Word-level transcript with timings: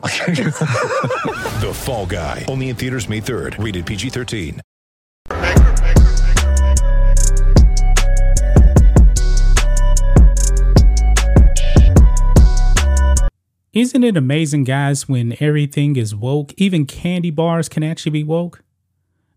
The 1.60 1.72
Fall 1.74 2.06
Guy. 2.06 2.46
Only 2.48 2.70
in 2.70 2.76
theaters 2.76 3.08
May 3.08 3.20
3rd. 3.20 3.62
Rated 3.62 3.84
PG-13. 3.84 4.60
Isn't 13.72 14.02
it 14.02 14.16
amazing, 14.16 14.64
guys, 14.64 15.08
when 15.08 15.36
everything 15.38 15.96
is 15.96 16.14
woke? 16.14 16.52
Even 16.56 16.86
candy 16.86 17.30
bars 17.30 17.68
can 17.68 17.82
actually 17.82 18.10
be 18.10 18.24
woke. 18.24 18.62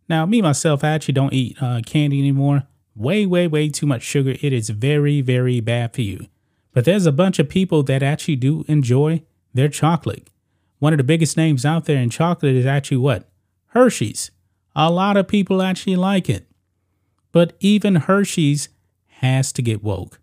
Now, 0.10 0.26
me 0.26 0.42
myself, 0.42 0.84
I 0.84 0.90
actually 0.90 1.14
don't 1.14 1.34
eat 1.34 1.62
uh, 1.62 1.82
candy 1.86 2.20
anymore. 2.20 2.64
Way, 2.96 3.26
way, 3.26 3.48
way 3.48 3.70
too 3.70 3.86
much 3.86 4.02
sugar. 4.02 4.36
It 4.42 4.54
is 4.54 4.70
very, 4.70 5.22
very 5.22 5.60
bad 5.60 5.94
for 5.94 6.02
you. 6.02 6.28
But 6.72 6.86
there's 6.86 7.06
a 7.06 7.12
bunch 7.12 7.38
of 7.38 7.50
people 7.50 7.84
that 7.84 8.02
actually 8.02 8.38
do 8.38 8.64
enjoy 8.68 9.24
their 9.54 9.70
chocolate. 9.70 10.30
One 10.84 10.92
of 10.92 10.98
the 10.98 11.06
biggest 11.06 11.38
names 11.38 11.64
out 11.64 11.86
there 11.86 11.96
in 11.96 12.10
chocolate 12.10 12.58
is 12.58 12.66
actually 12.66 12.98
what? 12.98 13.30
Hershey's. 13.68 14.32
A 14.76 14.92
lot 14.92 15.16
of 15.16 15.30
people 15.30 15.62
actually 15.62 15.96
like 15.96 16.30
it. 16.30 16.46
But 17.32 17.56
even 17.62 17.96
Hershey's 17.96 18.68
has 19.08 19.54
to 19.54 19.62
get 19.62 19.82
woke. 19.82 20.20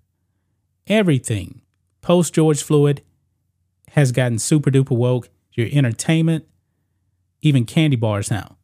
Everything 0.86 1.62
post 2.02 2.34
George 2.34 2.62
Floyd 2.62 3.00
has 3.92 4.12
gotten 4.12 4.38
super 4.38 4.70
duper 4.70 4.94
woke. 4.94 5.30
Your 5.54 5.66
entertainment, 5.72 6.44
even 7.40 7.64
candy 7.64 7.96
bars 7.96 8.30
now. 8.30 8.58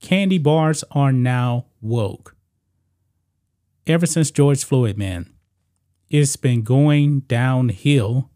Candy 0.00 0.38
bars 0.38 0.84
are 0.92 1.10
now 1.10 1.66
woke. 1.80 2.36
Ever 3.88 4.06
since 4.06 4.30
George 4.30 4.62
Floyd, 4.62 4.96
man, 4.96 5.28
it's 6.08 6.36
been 6.36 6.62
going 6.62 7.20
downhill. 7.26 8.30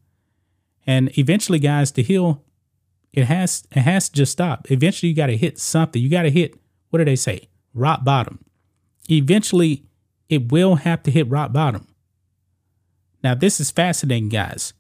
And 0.85 1.17
eventually, 1.17 1.61
guys, 1.61 1.93
the 1.93 2.03
hill, 2.03 2.44
it 3.15 3.25
has 3.25 3.67
it 3.71 3.81
has 3.81 4.09
to 4.09 4.15
just 4.15 4.33
stop. 4.33 4.71
Eventually, 4.71 5.11
you 5.11 5.17
got 5.17 5.27
to 5.27 5.37
hit 5.37 5.59
something. 5.59 6.03
You 6.03 6.09
got 6.09 6.23
to 6.23 6.31
hit 6.31 6.55
what 6.91 6.99
do 6.99 7.05
they 7.05 7.17
say? 7.17 7.49
Rock 7.73 8.05
bottom. 8.05 8.45
Eventually, 9.11 9.85
it 10.29 10.53
will 10.53 10.77
have 10.77 11.03
to 11.05 11.11
hit 11.11 11.29
rock 11.29 11.53
bottom. 11.53 11.89
Now, 13.23 13.35
this 13.35 13.59
is 13.59 13.71
fascinating, 13.71 14.29
guys 14.29 14.75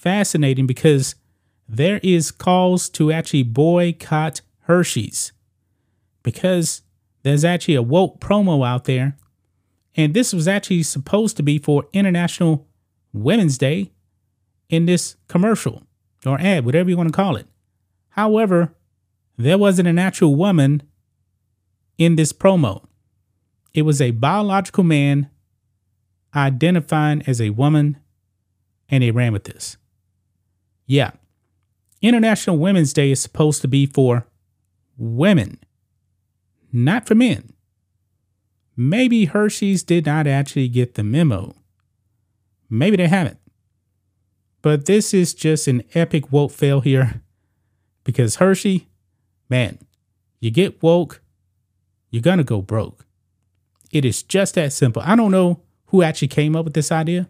fascinating 0.00 0.66
because 0.66 1.14
there 1.68 2.00
is 2.02 2.30
calls 2.30 2.88
to 2.88 3.12
actually 3.12 3.42
boycott 3.42 4.40
Hershey's 4.60 5.32
because 6.22 6.82
there's 7.22 7.44
actually 7.44 7.74
a 7.74 7.82
woke 7.82 8.18
promo 8.18 8.66
out 8.66 8.84
there. 8.84 9.16
And 9.94 10.14
this 10.14 10.32
was 10.32 10.48
actually 10.48 10.84
supposed 10.84 11.36
to 11.36 11.42
be 11.42 11.58
for 11.58 11.84
International 11.92 12.66
Women's 13.12 13.58
Day 13.58 13.92
in 14.70 14.86
this 14.86 15.16
commercial 15.28 15.82
or 16.24 16.40
ad, 16.40 16.64
whatever 16.64 16.88
you 16.88 16.96
want 16.96 17.08
to 17.08 17.16
call 17.16 17.36
it. 17.36 17.46
However, 18.10 18.74
there 19.36 19.58
wasn't 19.58 19.88
an 19.88 19.98
actual 19.98 20.34
woman 20.34 20.82
in 21.96 22.16
this 22.16 22.32
promo. 22.32 22.84
It 23.72 23.82
was 23.82 24.00
a 24.00 24.10
biological 24.10 24.84
man 24.84 25.30
identifying 26.34 27.22
as 27.26 27.40
a 27.40 27.50
woman, 27.50 27.98
and 28.88 29.02
they 29.02 29.10
ran 29.10 29.32
with 29.32 29.44
this. 29.44 29.76
Yeah. 30.86 31.12
International 32.02 32.58
Women's 32.58 32.92
Day 32.92 33.10
is 33.10 33.20
supposed 33.20 33.62
to 33.62 33.68
be 33.68 33.86
for 33.86 34.26
women, 34.96 35.58
not 36.72 37.06
for 37.06 37.14
men. 37.14 37.52
Maybe 38.76 39.26
Hershey's 39.26 39.82
did 39.82 40.06
not 40.06 40.26
actually 40.26 40.68
get 40.68 40.94
the 40.94 41.04
memo. 41.04 41.54
Maybe 42.68 42.96
they 42.96 43.08
haven't. 43.08 43.38
But 44.62 44.86
this 44.86 45.12
is 45.12 45.34
just 45.34 45.68
an 45.68 45.82
epic 45.94 46.32
woke 46.32 46.52
fail 46.52 46.80
here 46.80 47.22
because 48.04 48.36
Hershey, 48.36 48.88
man, 49.48 49.78
you 50.40 50.50
get 50.50 50.82
woke, 50.82 51.20
you're 52.10 52.22
going 52.22 52.38
to 52.38 52.44
go 52.44 52.62
broke. 52.62 53.06
It 53.90 54.04
is 54.04 54.22
just 54.22 54.54
that 54.54 54.72
simple. 54.72 55.02
I 55.04 55.16
don't 55.16 55.30
know 55.30 55.60
who 55.86 56.02
actually 56.02 56.28
came 56.28 56.54
up 56.54 56.64
with 56.64 56.74
this 56.74 56.92
idea. 56.92 57.28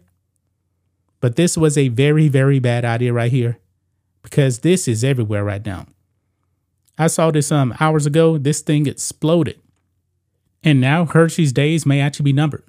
But 1.19 1.35
this 1.35 1.57
was 1.57 1.77
a 1.77 1.87
very, 1.89 2.27
very 2.27 2.59
bad 2.59 2.83
idea 2.83 3.13
right 3.13 3.31
here 3.31 3.59
because 4.23 4.59
this 4.59 4.87
is 4.87 5.03
everywhere 5.03 5.43
right 5.43 5.63
now. 5.65 5.85
I 6.97 7.07
saw 7.07 7.31
this 7.31 7.51
um 7.51 7.75
hours 7.79 8.05
ago. 8.05 8.37
This 8.37 8.61
thing 8.61 8.87
exploded. 8.87 9.59
And 10.63 10.81
now 10.81 11.05
Hershey's 11.05 11.53
days 11.53 11.85
may 11.85 11.99
actually 11.99 12.25
be 12.25 12.33
numbered. 12.33 12.63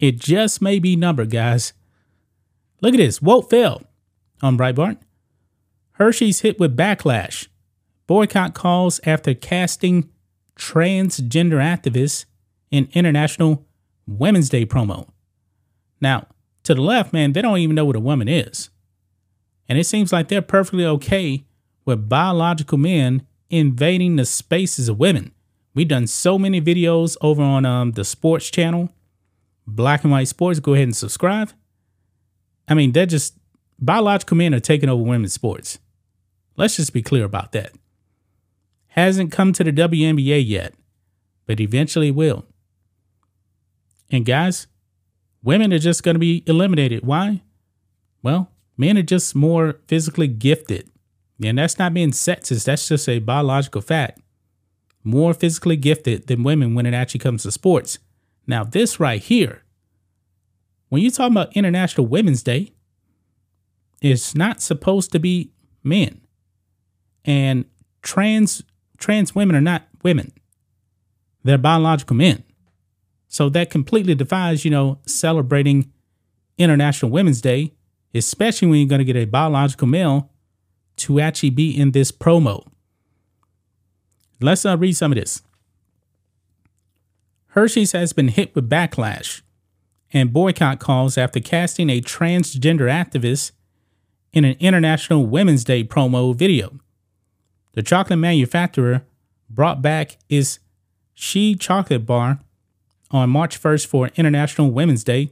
It 0.00 0.18
just 0.18 0.60
may 0.60 0.78
be 0.78 0.96
numbered, 0.96 1.30
guys. 1.30 1.72
Look 2.80 2.94
at 2.94 2.98
this. 2.98 3.20
Woke 3.20 3.50
fell 3.50 3.82
on 4.42 4.56
Breitbart. 4.56 4.98
Hershey's 5.98 6.40
hit 6.40 6.60
with 6.60 6.76
backlash. 6.76 7.48
Boycott 8.06 8.54
calls 8.54 9.00
after 9.04 9.34
casting 9.34 10.08
transgender 10.56 11.60
activists 11.60 12.24
in 12.70 12.88
International 12.92 13.66
Women's 14.06 14.48
Day 14.48 14.64
promo. 14.64 15.08
Now, 16.00 16.28
to 16.62 16.74
the 16.74 16.82
left, 16.82 17.12
man, 17.12 17.32
they 17.32 17.42
don't 17.42 17.58
even 17.58 17.74
know 17.74 17.84
what 17.84 17.96
a 17.96 18.00
woman 18.00 18.28
is. 18.28 18.70
And 19.68 19.76
it 19.76 19.84
seems 19.84 20.12
like 20.12 20.28
they're 20.28 20.40
perfectly 20.40 20.86
okay 20.86 21.44
with 21.84 22.08
biological 22.08 22.78
men 22.78 23.26
invading 23.50 24.16
the 24.16 24.24
spaces 24.24 24.88
of 24.88 25.00
women. 25.00 25.32
We've 25.74 25.88
done 25.88 26.06
so 26.06 26.38
many 26.38 26.60
videos 26.60 27.16
over 27.20 27.42
on 27.42 27.66
um, 27.66 27.92
the 27.92 28.04
sports 28.04 28.50
channel, 28.50 28.90
Black 29.66 30.04
and 30.04 30.12
White 30.12 30.28
Sports. 30.28 30.60
Go 30.60 30.74
ahead 30.74 30.84
and 30.84 30.96
subscribe. 30.96 31.50
I 32.68 32.74
mean, 32.74 32.92
they're 32.92 33.06
just 33.06 33.34
biological 33.80 34.36
men 34.36 34.54
are 34.54 34.60
taking 34.60 34.88
over 34.88 35.02
women's 35.02 35.32
sports. 35.32 35.78
Let's 36.58 36.76
just 36.76 36.92
be 36.92 37.02
clear 37.02 37.24
about 37.24 37.52
that. 37.52 37.72
Hasn't 38.88 39.30
come 39.30 39.52
to 39.52 39.62
the 39.62 39.72
WNBA 39.72 40.46
yet, 40.46 40.74
but 41.46 41.60
eventually 41.60 42.10
will. 42.10 42.46
And 44.10 44.26
guys, 44.26 44.66
women 45.40 45.72
are 45.72 45.78
just 45.78 46.02
going 46.02 46.16
to 46.16 46.20
be 46.20 46.42
eliminated. 46.48 47.06
Why? 47.06 47.42
Well, 48.24 48.50
men 48.76 48.98
are 48.98 49.02
just 49.02 49.36
more 49.36 49.78
physically 49.86 50.26
gifted. 50.26 50.90
And 51.42 51.58
that's 51.58 51.78
not 51.78 51.94
being 51.94 52.10
sexist, 52.10 52.64
that's 52.64 52.88
just 52.88 53.08
a 53.08 53.20
biological 53.20 53.80
fact. 53.80 54.20
More 55.04 55.34
physically 55.34 55.76
gifted 55.76 56.26
than 56.26 56.42
women 56.42 56.74
when 56.74 56.86
it 56.86 56.92
actually 56.94 57.20
comes 57.20 57.44
to 57.44 57.52
sports. 57.52 58.00
Now, 58.48 58.64
this 58.64 58.98
right 58.98 59.22
here, 59.22 59.62
when 60.88 61.02
you 61.02 61.12
talk 61.12 61.30
about 61.30 61.56
International 61.56 62.08
Women's 62.08 62.42
Day, 62.42 62.72
it's 64.02 64.34
not 64.34 64.60
supposed 64.60 65.12
to 65.12 65.20
be 65.20 65.52
men. 65.84 66.22
And 67.24 67.64
trans 68.02 68.62
trans 68.98 69.34
women 69.34 69.56
are 69.56 69.60
not 69.60 69.86
women. 70.02 70.32
They're 71.44 71.58
biological 71.58 72.16
men. 72.16 72.44
So 73.28 73.48
that 73.50 73.70
completely 73.70 74.14
defies, 74.14 74.64
you 74.64 74.70
know, 74.70 74.98
celebrating 75.06 75.92
International 76.56 77.10
Women's 77.10 77.40
Day, 77.40 77.74
especially 78.14 78.68
when 78.68 78.78
you're 78.80 78.88
going 78.88 79.00
to 79.00 79.04
get 79.04 79.16
a 79.16 79.26
biological 79.26 79.86
male 79.86 80.30
to 80.96 81.20
actually 81.20 81.50
be 81.50 81.70
in 81.70 81.92
this 81.92 82.10
promo. 82.10 82.66
Let's 84.40 84.64
uh, 84.64 84.76
read 84.76 84.96
some 84.96 85.12
of 85.12 85.16
this. 85.16 85.42
Hershey's 87.48 87.92
has 87.92 88.12
been 88.12 88.28
hit 88.28 88.54
with 88.54 88.68
backlash 88.68 89.42
and 90.12 90.32
boycott 90.32 90.80
calls 90.80 91.18
after 91.18 91.40
casting 91.40 91.90
a 91.90 92.00
transgender 92.00 92.88
activist 92.90 93.52
in 94.32 94.44
an 94.44 94.56
International 94.58 95.26
Women's 95.26 95.64
Day 95.64 95.84
promo 95.84 96.34
video. 96.34 96.78
The 97.72 97.82
chocolate 97.82 98.18
manufacturer 98.18 99.04
brought 99.50 99.82
back 99.82 100.18
its 100.28 100.58
She 101.14 101.54
chocolate 101.54 102.06
bar 102.06 102.40
on 103.10 103.30
March 103.30 103.60
1st 103.60 103.86
for 103.86 104.10
International 104.16 104.70
Women's 104.70 105.04
Day, 105.04 105.30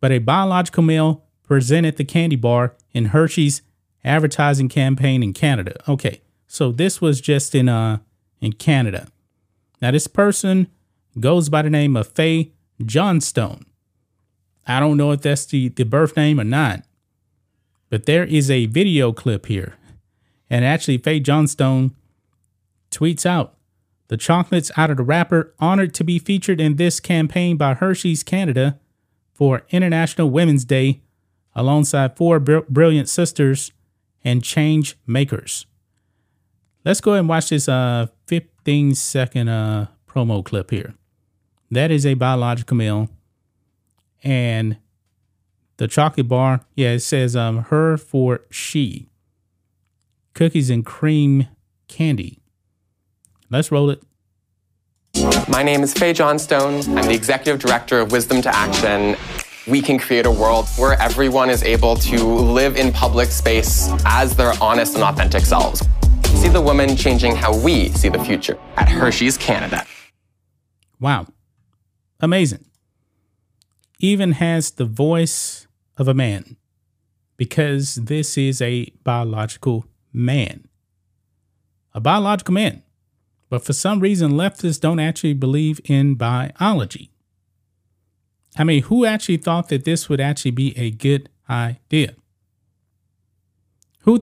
but 0.00 0.12
a 0.12 0.18
biological 0.18 0.82
male 0.82 1.24
presented 1.42 1.96
the 1.96 2.04
candy 2.04 2.36
bar 2.36 2.74
in 2.92 3.06
Hershey's 3.06 3.62
advertising 4.04 4.68
campaign 4.68 5.22
in 5.22 5.32
Canada. 5.32 5.74
Okay, 5.88 6.20
so 6.46 6.72
this 6.72 7.00
was 7.00 7.20
just 7.20 7.54
in 7.54 7.68
uh 7.68 7.98
in 8.40 8.52
Canada. 8.52 9.08
Now 9.80 9.90
this 9.90 10.06
person 10.06 10.68
goes 11.18 11.48
by 11.48 11.62
the 11.62 11.70
name 11.70 11.96
of 11.96 12.08
Fae 12.08 12.50
Johnstone. 12.84 13.64
I 14.66 14.80
don't 14.80 14.96
know 14.96 15.10
if 15.10 15.22
that's 15.22 15.44
the, 15.46 15.68
the 15.68 15.84
birth 15.84 16.16
name 16.16 16.40
or 16.40 16.44
not, 16.44 16.84
but 17.90 18.06
there 18.06 18.24
is 18.24 18.50
a 18.50 18.66
video 18.66 19.12
clip 19.12 19.46
here. 19.46 19.74
And 20.52 20.66
actually, 20.66 20.98
Fae 20.98 21.18
Johnstone 21.18 21.92
tweets 22.90 23.24
out 23.24 23.54
The 24.08 24.18
chocolates 24.18 24.70
out 24.76 24.90
of 24.90 24.98
the 24.98 25.02
wrapper 25.02 25.54
honored 25.58 25.94
to 25.94 26.04
be 26.04 26.18
featured 26.18 26.60
in 26.60 26.76
this 26.76 27.00
campaign 27.00 27.56
by 27.56 27.72
Hershey's 27.72 28.22
Canada 28.22 28.78
for 29.32 29.62
International 29.70 30.28
Women's 30.28 30.66
Day 30.66 31.00
alongside 31.54 32.18
four 32.18 32.38
br- 32.38 32.58
brilliant 32.68 33.08
sisters 33.08 33.72
and 34.22 34.44
change 34.44 34.98
makers. 35.06 35.64
Let's 36.84 37.00
go 37.00 37.12
ahead 37.12 37.20
and 37.20 37.28
watch 37.30 37.48
this 37.48 37.66
uh 37.66 38.08
15 38.26 38.94
second 38.94 39.48
uh 39.48 39.86
promo 40.06 40.44
clip 40.44 40.70
here. 40.70 40.92
That 41.70 41.90
is 41.90 42.04
a 42.04 42.12
biological 42.12 42.76
male. 42.76 43.08
And 44.22 44.76
the 45.78 45.88
chocolate 45.88 46.28
bar, 46.28 46.66
yeah, 46.74 46.90
it 46.90 47.00
says 47.00 47.34
um 47.34 47.58
her 47.70 47.96
for 47.96 48.42
she. 48.50 49.08
Cookies 50.34 50.70
and 50.70 50.84
cream 50.84 51.48
candy. 51.88 52.38
Let's 53.50 53.70
roll 53.70 53.90
it. 53.90 54.02
My 55.46 55.62
name 55.62 55.82
is 55.82 55.92
Fae 55.92 56.14
Johnstone. 56.14 56.76
I'm 56.96 57.06
the 57.06 57.12
executive 57.12 57.60
director 57.60 58.00
of 58.00 58.12
Wisdom 58.12 58.40
to 58.42 58.54
Action. 58.54 59.16
We 59.66 59.82
can 59.82 59.98
create 59.98 60.24
a 60.24 60.30
world 60.30 60.66
where 60.78 61.00
everyone 61.00 61.50
is 61.50 61.62
able 61.62 61.96
to 61.96 62.24
live 62.24 62.76
in 62.76 62.92
public 62.92 63.28
space 63.28 63.90
as 64.06 64.34
their 64.34 64.54
honest 64.60 64.94
and 64.94 65.04
authentic 65.04 65.44
selves. 65.44 65.86
See 66.24 66.48
the 66.48 66.62
woman 66.62 66.96
changing 66.96 67.36
how 67.36 67.54
we 67.56 67.90
see 67.90 68.08
the 68.08 68.18
future 68.24 68.58
at 68.76 68.88
Hershey's 68.88 69.36
Canada. 69.36 69.86
Wow. 70.98 71.26
Amazing. 72.20 72.64
Even 73.98 74.32
has 74.32 74.72
the 74.72 74.86
voice 74.86 75.66
of 75.98 76.08
a 76.08 76.14
man 76.14 76.56
because 77.36 77.96
this 77.96 78.38
is 78.38 78.62
a 78.62 78.86
biological 79.04 79.84
man. 80.12 80.68
A 81.94 82.00
biological 82.00 82.54
man. 82.54 82.82
But 83.48 83.64
for 83.64 83.72
some 83.72 84.00
reason, 84.00 84.32
leftists 84.32 84.80
don't 84.80 85.00
actually 85.00 85.34
believe 85.34 85.80
in 85.84 86.14
biology. 86.14 87.10
I 88.56 88.64
mean, 88.64 88.84
who 88.84 89.04
actually 89.04 89.38
thought 89.38 89.68
that 89.68 89.84
this 89.84 90.08
would 90.08 90.20
actually 90.20 90.52
be 90.52 90.76
a 90.78 90.90
good 90.90 91.28
idea? 91.48 92.14
Who? 94.00 94.20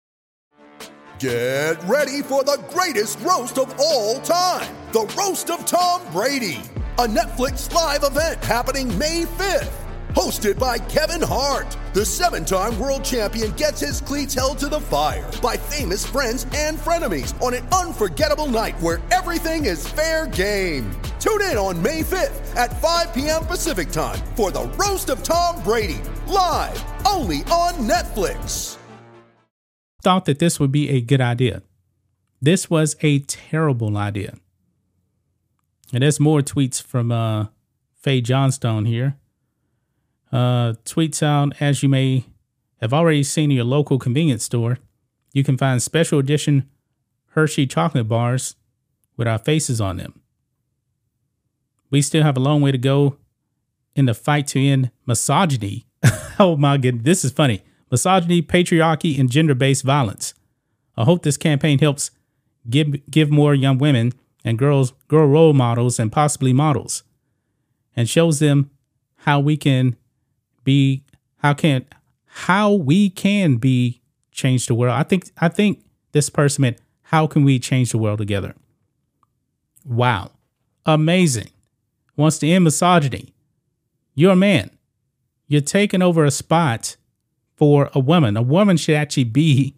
Get 1.19 1.83
ready 1.85 2.21
for 2.21 2.43
the 2.43 2.63
greatest 2.69 3.19
roast 3.21 3.57
of 3.57 3.73
all 3.79 4.19
time 4.21 4.75
the 4.95 5.13
Roast 5.17 5.49
of 5.49 5.65
Tom 5.65 6.01
Brady, 6.13 6.61
a 6.99 7.05
Netflix 7.05 7.69
live 7.73 8.05
event 8.05 8.41
happening 8.41 8.97
May 8.97 9.23
5th. 9.23 9.84
Hosted 10.15 10.57
by 10.57 10.77
Kevin 10.77 11.21
Hart, 11.21 11.75
the 11.91 12.05
seven 12.05 12.45
time 12.45 12.79
world 12.79 13.03
champion 13.03 13.51
gets 13.51 13.81
his 13.81 13.99
cleats 13.99 14.33
held 14.33 14.57
to 14.59 14.69
the 14.69 14.79
fire 14.79 15.29
by 15.41 15.57
famous 15.57 16.05
friends 16.05 16.47
and 16.55 16.77
frenemies 16.77 17.39
on 17.41 17.53
an 17.53 17.67
unforgettable 17.67 18.47
night 18.47 18.79
where 18.79 19.01
everything 19.11 19.65
is 19.65 19.85
fair 19.85 20.25
game. 20.27 20.89
Tune 21.19 21.41
in 21.41 21.57
on 21.57 21.83
May 21.83 22.01
5th 22.01 22.55
at 22.55 22.81
5 22.81 23.13
p.m. 23.13 23.45
Pacific 23.45 23.91
time 23.91 24.17
for 24.37 24.51
the 24.51 24.63
Roast 24.77 25.09
of 25.09 25.21
Tom 25.21 25.61
Brady, 25.63 25.99
live 26.27 26.81
only 27.05 27.39
on 27.51 27.73
Netflix. 27.73 28.77
Thought 30.01 30.23
that 30.25 30.39
this 30.39 30.61
would 30.61 30.71
be 30.71 30.91
a 30.91 31.01
good 31.01 31.19
idea. 31.19 31.61
This 32.41 32.69
was 32.69 32.95
a 33.01 33.19
terrible 33.19 33.97
idea. 33.97 34.35
And 35.91 36.03
there's 36.03 36.21
more 36.21 36.39
tweets 36.39 36.81
from 36.81 37.11
uh, 37.11 37.47
Fae 37.95 38.21
Johnstone 38.21 38.85
here. 38.85 39.17
Uh, 40.35 40.73
tweets 40.83 41.23
out 41.23 41.53
as 41.61 41.81
you 41.81 41.87
may 41.87 42.25
have 42.81 42.91
already 42.91 43.23
seen 43.23 43.51
in 43.51 43.55
your 43.55 43.63
local 43.63 43.97
convenience 43.97 44.43
store. 44.43 44.79
You 45.31 45.45
can 45.45 45.57
find 45.57 45.81
special 45.81 46.19
edition 46.19 46.69
Hershey 47.27 47.65
chocolate 47.65 48.09
bars 48.09 48.57
with 49.15 49.29
our 49.29 49.37
faces 49.37 49.79
on 49.79 49.95
them. 49.95 50.19
We 51.89 52.01
still 52.01 52.23
have 52.23 52.35
a 52.35 52.41
long 52.41 52.59
way 52.59 52.73
to 52.73 52.77
go 52.77 53.15
in 53.95 54.07
the 54.07 54.13
fight 54.13 54.47
to 54.47 54.59
end 54.59 54.91
misogyny. 55.05 55.85
oh 56.37 56.57
my 56.57 56.75
goodness, 56.75 57.05
this 57.05 57.23
is 57.23 57.31
funny. 57.31 57.63
Misogyny, 57.89 58.41
patriarchy, 58.41 59.17
and 59.17 59.31
gender 59.31 59.55
based 59.55 59.85
violence. 59.85 60.33
I 60.97 61.05
hope 61.05 61.23
this 61.23 61.37
campaign 61.37 61.79
helps 61.79 62.11
give, 62.69 63.09
give 63.09 63.31
more 63.31 63.55
young 63.55 63.77
women 63.77 64.11
and 64.43 64.59
girls 64.59 64.91
girl 65.07 65.27
role 65.27 65.53
models 65.53 65.97
and 65.97 66.11
possibly 66.11 66.51
models 66.51 67.03
and 67.95 68.09
shows 68.09 68.39
them 68.39 68.69
how 69.19 69.39
we 69.39 69.55
can 69.55 69.95
be 70.65 71.03
how 71.37 71.53
can 71.53 71.85
how 72.25 72.73
we 72.73 73.09
can 73.09 73.55
be 73.55 74.01
change 74.31 74.67
the 74.67 74.75
world. 74.75 74.93
I 74.93 75.03
think 75.03 75.31
I 75.37 75.47
think 75.47 75.83
this 76.11 76.29
person 76.29 76.63
meant 76.63 76.77
how 77.03 77.27
can 77.27 77.43
we 77.43 77.59
change 77.59 77.91
the 77.91 77.97
world 77.97 78.17
together? 78.17 78.53
Wow. 79.85 80.31
Amazing. 80.85 81.49
Wants 82.17 82.37
to 82.39 82.49
end 82.49 82.65
misogyny. 82.65 83.33
You're 84.13 84.33
a 84.33 84.35
man. 84.35 84.71
You're 85.47 85.61
taking 85.61 86.01
over 86.01 86.25
a 86.25 86.31
spot 86.31 86.97
for 87.55 87.89
a 87.93 87.99
woman. 87.99 88.35
A 88.35 88.41
woman 88.41 88.77
should 88.77 88.95
actually 88.95 89.25
be 89.25 89.75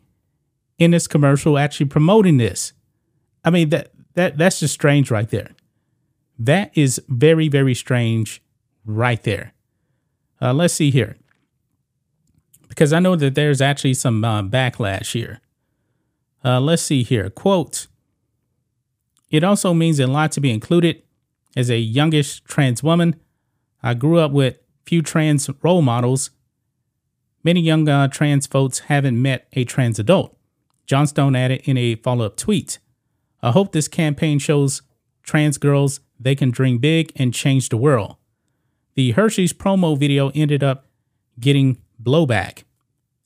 in 0.78 0.92
this 0.92 1.07
commercial 1.07 1.57
actually 1.57 1.88
promoting 1.88 2.38
this. 2.38 2.74
I 3.44 3.50
mean 3.50 3.69
that 3.69 3.92
that 4.16 4.38
that's 4.38 4.60
just 4.60 4.74
strange 4.74 5.12
right 5.12 5.30
there. 5.30 5.51
That 6.40 6.75
is 6.75 7.01
very 7.07 7.50
very 7.50 7.74
strange 7.74 8.42
right 8.86 9.22
there. 9.24 9.54
Uh, 10.42 10.54
let's 10.54 10.74
see 10.74 10.92
here. 10.92 11.18
Because 12.68 12.94
I 12.94 13.00
know 13.00 13.16
that 13.16 13.36
there's 13.36 13.62
actually 13.62 13.94
some 13.94 14.24
uh, 14.24 14.44
backlash 14.44 15.13
here. 15.13 15.42
Uh, 16.44 16.60
let's 16.60 16.81
see 16.81 17.04
here. 17.04 17.30
Quote 17.30 17.88
It 19.30 19.44
also 19.44 19.74
means 19.74 20.00
a 20.00 20.07
lot 20.07 20.31
to 20.34 20.42
be 20.42 20.51
included. 20.51 21.01
As 21.56 21.72
a 21.72 21.80
youngish 21.80 22.42
trans 22.42 22.84
woman, 22.84 23.16
I 23.81 23.95
grew 23.95 24.19
up 24.19 24.31
with 24.31 24.57
few 24.86 25.01
trans 25.01 25.50
role 25.63 25.81
models. 25.81 26.30
Many 27.44 27.62
young 27.62 27.90
uh, 27.90 28.10
trans 28.10 28.45
folks 28.45 28.80
haven't 28.80 29.19
met 29.19 29.48
a 29.54 29.63
trans 29.63 29.98
adult. 29.98 30.38
Johnstone 30.86 31.36
added 31.36 31.62
in 31.66 31.78
a 31.78 31.95
follow 31.95 32.25
up 32.25 32.38
tweet 32.38 32.80
I 33.42 33.51
hope 33.51 33.72
this 33.72 33.88
campaign 33.88 34.40
shows 34.40 34.81
trans 35.24 35.57
girls 35.57 36.00
they 36.19 36.36
can 36.36 36.50
dream 36.50 36.80
big 36.80 37.12
and 37.16 37.33
change 37.33 37.69
the 37.69 37.78
world. 37.78 38.16
The 38.97 39.11
Hershey's 39.11 39.53
promo 39.53 39.95
video 39.95 40.31
ended 40.33 40.63
up 40.63 40.88
getting 41.39 41.77
blowback 42.01 42.63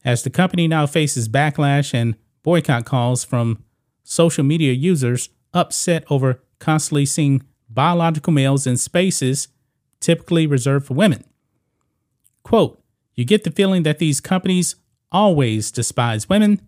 as 0.03 0.21
the 0.21 0.29
company 0.29 0.67
now 0.67 0.85
faces 0.85 1.29
backlash 1.29 1.93
and 1.93 2.15
boycott 2.43 2.83
calls 2.83 3.23
from 3.23 3.63
social 4.03 4.43
media 4.43 4.73
users 4.73 5.29
upset 5.53 6.03
over 6.09 6.43
constantly 6.59 7.05
seeing 7.05 7.43
biological 7.69 8.33
males 8.33 8.67
in 8.67 8.75
spaces 8.75 9.47
typically 10.01 10.45
reserved 10.45 10.87
for 10.87 10.93
women. 10.93 11.23
Quote, 12.43 12.83
you 13.15 13.23
get 13.23 13.45
the 13.45 13.51
feeling 13.51 13.83
that 13.83 13.99
these 13.99 14.19
companies 14.19 14.75
always 15.09 15.71
despise 15.71 16.27
women. 16.27 16.59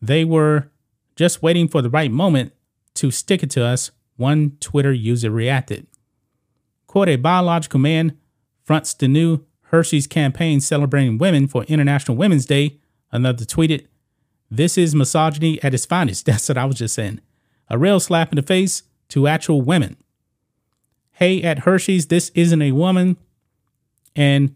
They 0.00 0.24
were 0.24 0.70
just 1.16 1.42
waiting 1.42 1.68
for 1.68 1.82
the 1.82 1.90
right 1.90 2.10
moment 2.10 2.54
to 2.94 3.10
stick 3.10 3.42
it 3.42 3.50
to 3.50 3.62
us, 3.62 3.90
one 4.16 4.56
Twitter 4.58 4.92
user 4.92 5.30
reacted. 5.30 5.86
Quote, 6.86 7.10
a 7.10 7.16
biological 7.16 7.80
man 7.80 8.18
fronts 8.62 8.94
the 8.94 9.08
new 9.08 9.44
Hershey's 9.64 10.06
campaign 10.06 10.60
celebrating 10.60 11.18
women 11.18 11.46
for 11.46 11.64
International 11.64 12.16
Women's 12.16 12.46
Day. 12.46 12.78
Another 13.10 13.44
tweeted, 13.44 13.86
This 14.50 14.76
is 14.76 14.94
misogyny 14.94 15.62
at 15.62 15.74
its 15.74 15.86
finest. 15.86 16.26
That's 16.26 16.48
what 16.48 16.58
I 16.58 16.64
was 16.64 16.76
just 16.76 16.94
saying. 16.94 17.20
A 17.68 17.78
real 17.78 18.00
slap 18.00 18.32
in 18.32 18.36
the 18.36 18.42
face 18.42 18.82
to 19.08 19.26
actual 19.26 19.62
women. 19.62 19.96
Hey, 21.12 21.42
at 21.42 21.60
Hershey's, 21.60 22.06
this 22.06 22.30
isn't 22.34 22.62
a 22.62 22.72
woman. 22.72 23.16
And 24.14 24.54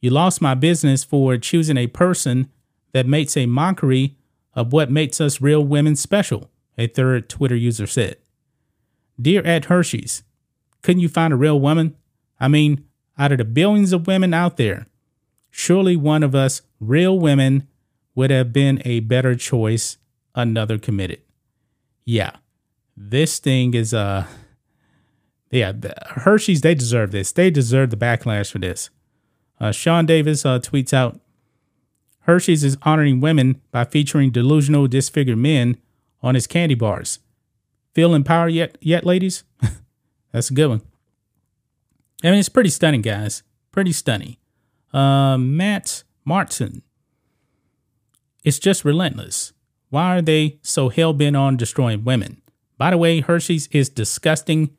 you 0.00 0.10
lost 0.10 0.40
my 0.40 0.54
business 0.54 1.04
for 1.04 1.36
choosing 1.36 1.76
a 1.76 1.86
person 1.86 2.50
that 2.92 3.06
makes 3.06 3.36
a 3.36 3.46
mockery 3.46 4.16
of 4.54 4.72
what 4.72 4.90
makes 4.90 5.20
us 5.20 5.40
real 5.40 5.64
women 5.64 5.94
special, 5.96 6.50
a 6.78 6.86
third 6.86 7.28
Twitter 7.28 7.54
user 7.54 7.86
said. 7.86 8.16
Dear 9.20 9.44
at 9.44 9.66
Hershey's, 9.66 10.22
couldn't 10.82 11.02
you 11.02 11.08
find 11.08 11.32
a 11.32 11.36
real 11.36 11.60
woman? 11.60 11.96
I 12.40 12.48
mean, 12.48 12.85
out 13.18 13.32
of 13.32 13.38
the 13.38 13.44
billions 13.44 13.92
of 13.92 14.06
women 14.06 14.34
out 14.34 14.56
there, 14.56 14.86
surely 15.50 15.96
one 15.96 16.22
of 16.22 16.34
us 16.34 16.62
real 16.80 17.18
women 17.18 17.66
would 18.14 18.30
have 18.30 18.52
been 18.52 18.80
a 18.84 19.00
better 19.00 19.34
choice, 19.34 19.98
another 20.34 20.78
committed. 20.78 21.20
Yeah, 22.04 22.32
this 22.96 23.38
thing 23.38 23.74
is, 23.74 23.92
uh, 23.92 24.26
yeah, 25.50 25.72
Hershey's, 26.10 26.60
they 26.60 26.74
deserve 26.74 27.10
this. 27.10 27.32
They 27.32 27.50
deserve 27.50 27.90
the 27.90 27.96
backlash 27.96 28.50
for 28.50 28.58
this. 28.58 28.90
Uh, 29.60 29.72
Sean 29.72 30.06
Davis 30.06 30.44
uh, 30.44 30.58
tweets 30.58 30.92
out 30.92 31.20
Hershey's 32.26 32.64
is 32.64 32.76
honoring 32.82 33.20
women 33.20 33.60
by 33.70 33.84
featuring 33.84 34.30
delusional, 34.30 34.88
disfigured 34.88 35.38
men 35.38 35.76
on 36.22 36.34
his 36.34 36.48
candy 36.48 36.74
bars. 36.74 37.20
Feel 37.94 38.14
empowered 38.14 38.52
yet, 38.52 38.76
yet, 38.80 39.06
ladies? 39.06 39.44
That's 40.32 40.50
a 40.50 40.54
good 40.54 40.68
one. 40.68 40.82
I 42.22 42.30
mean, 42.30 42.38
it's 42.38 42.48
pretty 42.48 42.70
stunning, 42.70 43.02
guys. 43.02 43.42
Pretty 43.72 43.92
stunning. 43.92 44.36
Uh, 44.92 45.36
Matt 45.36 46.04
Martin. 46.24 46.82
It's 48.44 48.58
just 48.58 48.84
relentless. 48.84 49.52
Why 49.90 50.16
are 50.16 50.22
they 50.22 50.58
so 50.62 50.88
hell 50.88 51.12
bent 51.12 51.36
on 51.36 51.56
destroying 51.56 52.04
women? 52.04 52.42
By 52.78 52.90
the 52.90 52.98
way, 52.98 53.20
Hershey's 53.20 53.68
is 53.68 53.88
disgusting, 53.88 54.70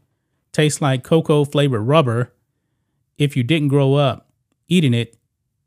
tastes 0.51 0.81
like 0.81 1.03
cocoa 1.03 1.45
flavored 1.45 1.81
rubber. 1.87 2.33
If 3.17 3.35
you 3.35 3.43
didn't 3.43 3.69
grow 3.69 3.95
up 3.95 4.29
eating 4.67 4.93
it, 4.93 5.17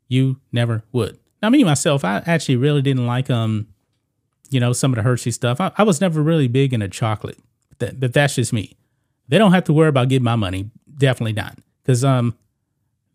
you 0.07 0.39
never 0.51 0.83
would. 0.91 1.19
Now, 1.41 1.49
me 1.49 1.63
myself, 1.63 2.05
I 2.05 2.21
actually 2.25 2.57
really 2.57 2.81
didn't 2.81 3.07
like 3.07 3.29
um, 3.29 3.67
you 4.51 4.59
know, 4.59 4.73
some 4.73 4.91
of 4.91 4.97
the 4.97 5.01
Hershey 5.01 5.31
stuff. 5.31 5.59
I, 5.59 5.71
I 5.77 5.83
was 5.83 6.01
never 6.01 6.21
really 6.21 6.47
big 6.47 6.73
into 6.73 6.87
chocolate, 6.89 7.39
but, 7.69 7.79
that, 7.79 7.99
but 7.99 8.13
that's 8.13 8.35
just 8.35 8.53
me. 8.53 8.75
They 9.27 9.37
don't 9.37 9.53
have 9.53 9.63
to 9.65 9.73
worry 9.73 9.87
about 9.87 10.09
getting 10.09 10.25
my 10.25 10.35
money. 10.35 10.69
Definitely 10.97 11.33
not, 11.33 11.57
because 11.81 12.03
um, 12.03 12.37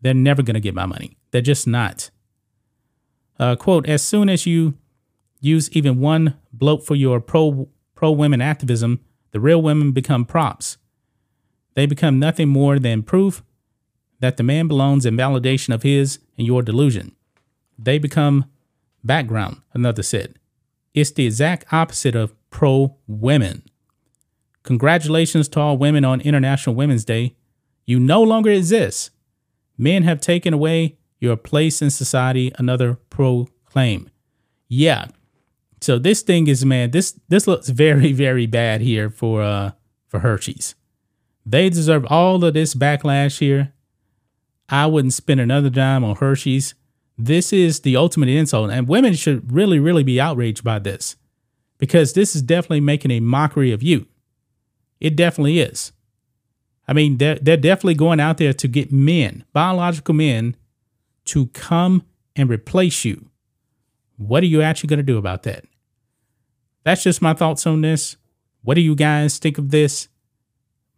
they're 0.01 0.13
never 0.13 0.43
gonna 0.43 0.59
get 0.59 0.75
my 0.75 0.85
money. 0.85 1.17
They're 1.31 1.41
just 1.41 1.67
not. 1.67 2.09
Uh, 3.39 3.55
quote: 3.55 3.87
As 3.87 4.01
soon 4.01 4.29
as 4.29 4.45
you 4.45 4.77
use 5.39 5.69
even 5.71 5.99
one 5.99 6.35
bloat 6.51 6.85
for 6.85 6.95
your 6.95 7.19
pro 7.19 7.69
pro 7.95 8.11
women 8.11 8.41
activism, 8.41 8.99
the 9.31 9.39
real 9.39 9.61
women 9.61 9.91
become 9.91 10.25
props. 10.25 10.77
They 11.75 11.85
become 11.85 12.19
nothing 12.19 12.49
more 12.49 12.79
than 12.79 13.03
proof 13.03 13.43
that 14.19 14.37
the 14.37 14.43
man 14.43 14.67
belongs 14.67 15.05
in 15.05 15.15
validation 15.15 15.73
of 15.73 15.83
his 15.83 16.19
and 16.37 16.47
your 16.47 16.63
delusion. 16.63 17.15
They 17.77 17.99
become 17.99 18.45
background, 19.03 19.61
another 19.73 20.01
said. 20.01 20.39
It's 20.93 21.11
the 21.11 21.25
exact 21.25 21.71
opposite 21.71 22.15
of 22.15 22.33
pro 22.49 22.97
women. 23.05 23.63
Congratulations 24.63 25.47
to 25.49 25.59
all 25.59 25.77
women 25.77 26.03
on 26.03 26.19
International 26.21 26.75
Women's 26.75 27.05
Day. 27.05 27.36
You 27.87 27.99
no 27.99 28.21
longer 28.21 28.51
exist. 28.51 29.09
Men 29.77 30.03
have 30.03 30.21
taken 30.21 30.53
away 30.53 30.97
your 31.19 31.35
place 31.37 31.81
in 31.81 31.89
society, 31.89 32.51
another 32.59 32.95
proclaim. 33.09 34.11
Yeah. 34.67 35.07
So 35.81 35.97
this 35.97 36.21
thing 36.21 36.47
is 36.47 36.65
man, 36.65 36.91
this 36.91 37.19
this 37.29 37.47
looks 37.47 37.69
very, 37.85 38.11
very 38.11 38.45
bad 38.45 38.81
here 38.81 39.09
for 39.09 39.41
uh 39.41 39.71
for 40.07 40.19
Hershey's. 40.19 40.75
They 41.45 41.69
deserve 41.69 42.05
all 42.09 42.43
of 42.43 42.53
this 42.53 42.75
backlash 42.75 43.39
here. 43.39 43.73
I 44.69 44.85
wouldn't 44.85 45.13
spend 45.13 45.39
another 45.39 45.69
dime 45.69 46.03
on 46.03 46.17
Hershey's. 46.17 46.75
This 47.17 47.53
is 47.53 47.79
the 47.79 47.95
ultimate 47.95 48.29
insult, 48.29 48.69
and 48.69 48.87
women 48.87 49.13
should 49.13 49.51
really, 49.51 49.79
really 49.79 50.03
be 50.03 50.19
outraged 50.19 50.63
by 50.63 50.77
this 50.77 51.15
because 51.77 52.13
this 52.13 52.35
is 52.35 52.41
definitely 52.41 52.81
making 52.81 53.11
a 53.11 53.21
mockery 53.21 53.71
of 53.71 53.81
you. 53.81 54.07
It 54.99 55.15
definitely 55.15 55.59
is. 55.59 55.93
I 56.87 56.93
mean, 56.93 57.17
they're, 57.17 57.35
they're 57.35 57.57
definitely 57.57 57.95
going 57.95 58.19
out 58.19 58.37
there 58.37 58.53
to 58.53 58.67
get 58.67 58.91
men, 58.91 59.43
biological 59.51 60.13
men, 60.13 60.55
to 61.25 61.47
come 61.47 62.03
and 62.35 62.49
replace 62.49 63.03
you. 63.03 63.29
What 64.15 64.43
are 64.43 64.47
you 64.47 64.61
actually 64.61 64.87
going 64.87 64.97
to 64.97 65.03
do 65.03 65.17
about 65.17 65.43
that? 65.43 65.65
That's 66.83 67.03
just 67.03 67.21
my 67.21 67.33
thoughts 67.33 67.67
on 67.67 67.81
this. 67.81 68.15
What 68.61 68.75
do 68.75 68.81
you 68.81 68.95
guys 68.95 69.37
think 69.37 69.57
of 69.57 69.71
this? 69.71 70.07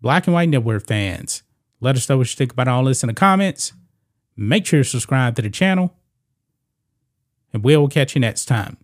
Black 0.02 0.28
and 0.28 0.34
White 0.34 0.50
Network 0.50 0.86
fans, 0.86 1.44
let 1.82 1.96
us 1.96 2.08
know 2.08 2.18
what 2.18 2.32
you 2.32 2.36
think 2.38 2.54
about 2.54 2.68
all 2.68 2.86
this 2.86 3.04
in 3.04 3.08
the 3.08 3.14
comments. 3.14 3.74
Make 4.38 4.66
sure 4.66 4.80
to 4.80 4.90
subscribe 4.90 5.36
to 5.36 5.42
the 5.42 5.50
channel, 5.50 5.94
and 7.52 7.64
we'll 7.64 7.88
catch 7.90 8.16
you 8.16 8.22
next 8.22 8.46
time. 8.46 8.78